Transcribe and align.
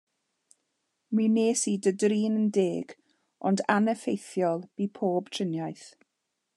Mi 1.15 1.25
wnes 1.33 1.61
i 1.71 1.73
dy 1.83 1.93
drin 2.03 2.39
yn 2.41 2.49
deg, 2.57 2.87
ond 3.49 3.65
aneffeithiol 3.75 4.61
fu 4.75 4.85
pob 4.97 5.23
triniaeth. 5.33 5.89